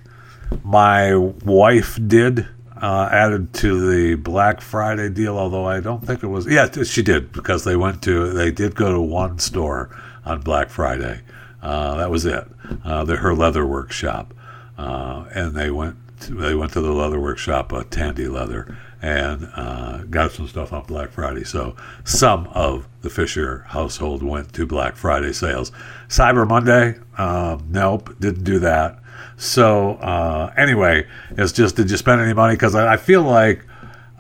[0.61, 2.49] my wife did
[2.81, 6.47] uh, added to the Black Friday deal, although I don't think it was.
[6.47, 9.89] Yeah, she did because they went to they did go to one store
[10.25, 11.21] on Black Friday.
[11.61, 12.45] Uh, that was it.
[12.83, 14.33] Uh, the, her leather workshop,
[14.77, 19.49] uh, and they went to, they went to the leather workshop, uh, Tandy Leather, and
[19.55, 21.43] uh, got some stuff on Black Friday.
[21.43, 25.71] So some of the Fisher household went to Black Friday sales.
[26.07, 28.99] Cyber Monday, um, nope, didn't do that.
[29.37, 32.53] So uh, anyway, it's just did you spend any money?
[32.53, 33.65] Because I, I feel like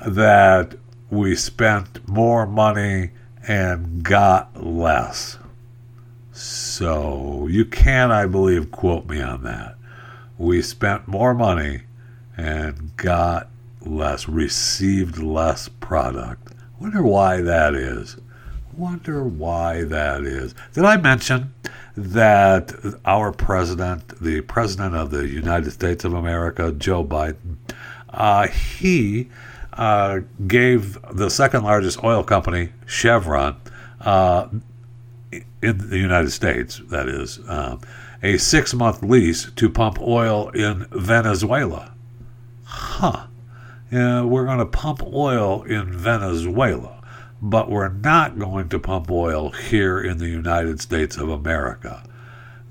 [0.07, 0.75] that
[1.11, 3.11] we spent more money
[3.47, 5.37] and got less.
[6.31, 9.75] So you can, I believe, quote me on that.
[10.37, 11.81] We spent more money
[12.35, 13.49] and got
[13.85, 16.53] less, received less product.
[16.79, 18.17] Wonder why that is.
[18.75, 20.55] Wonder why that is.
[20.73, 21.53] Did I mention
[21.95, 22.73] that
[23.05, 27.57] our president, the president of the United States of America, Joe Biden,
[28.09, 29.29] uh, he
[29.73, 33.55] uh, gave the second largest oil company, Chevron,
[33.99, 34.47] uh,
[35.61, 37.77] in the United States, that is, uh,
[38.23, 41.93] a six month lease to pump oil in Venezuela.
[42.63, 43.27] Huh.
[43.91, 47.01] Yeah, we're going to pump oil in Venezuela
[47.41, 52.03] but we're not going to pump oil here in the United States of America.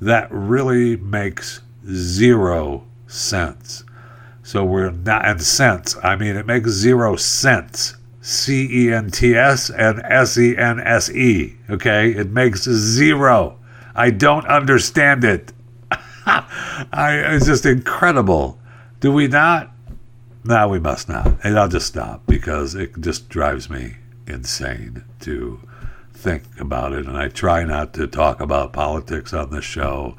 [0.01, 1.61] That really makes
[1.91, 3.85] zero sense.
[4.45, 7.97] So we're not, and cents, I mean, it makes zero sense.
[8.23, 11.57] C E N T S and S E N S E.
[11.69, 12.11] Okay?
[12.11, 13.59] It makes zero.
[13.95, 15.53] I don't understand it.
[16.27, 18.59] I, it's just incredible.
[19.01, 19.73] Do we not?
[20.43, 21.39] No, we must not.
[21.45, 25.61] And I'll just stop because it just drives me insane to
[26.15, 27.07] think about it.
[27.07, 30.17] And I try not to talk about politics on the show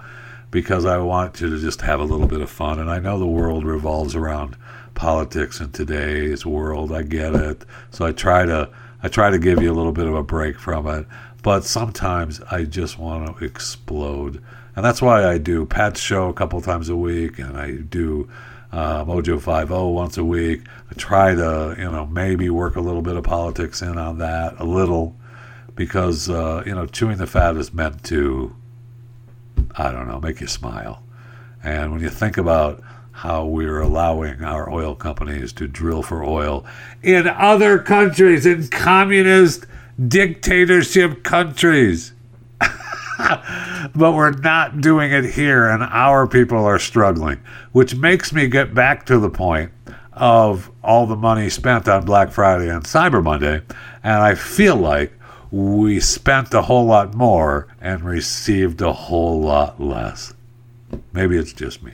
[0.51, 2.77] because I want you to just have a little bit of fun.
[2.77, 4.57] And I know the world revolves around
[4.93, 6.91] politics in today's world.
[6.91, 7.65] I get it.
[7.89, 8.69] So I try to
[9.03, 11.07] I try to give you a little bit of a break from it.
[11.41, 14.43] But sometimes I just want to explode.
[14.75, 18.29] And that's why I do Pat's show a couple times a week and I do
[18.71, 20.61] uh, Mojo Five O once a week.
[20.89, 24.59] I try to, you know, maybe work a little bit of politics in on that,
[24.59, 25.15] a little,
[25.75, 28.55] because uh, you know, chewing the fat is meant to,
[29.75, 31.03] I don't know, make you smile.
[31.63, 36.65] And when you think about how we're allowing our oil companies to drill for oil
[37.03, 39.65] in other countries, in communist
[40.07, 42.10] dictatorship countries.
[43.95, 47.41] but we're not doing it here, and our people are struggling,
[47.71, 49.71] which makes me get back to the point
[50.13, 53.61] of all the money spent on Black Friday and Cyber Monday,
[54.03, 55.13] and I feel like
[55.51, 60.33] we spent a whole lot more and received a whole lot less.
[61.13, 61.93] Maybe it's just me.